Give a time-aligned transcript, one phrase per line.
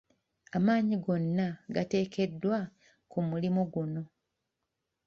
[0.57, 2.57] Amaanyi gonna g’atekeddwa
[3.09, 4.01] ku omulimu guno.